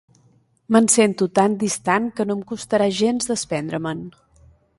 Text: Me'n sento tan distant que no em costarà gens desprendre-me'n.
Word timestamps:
Me'n 0.75 0.87
sento 0.93 1.27
tan 1.39 1.57
distant 1.65 2.07
que 2.17 2.25
no 2.31 2.39
em 2.39 2.43
costarà 2.53 2.89
gens 3.03 3.31
desprendre-me'n. 3.35 4.05